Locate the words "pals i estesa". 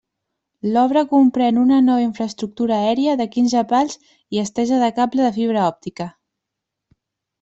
3.75-4.81